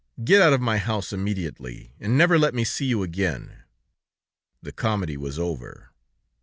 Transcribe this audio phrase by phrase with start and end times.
[0.23, 3.57] Get out of my house immediately, and never let me see you again!"
[4.63, 5.91] The comedy was over.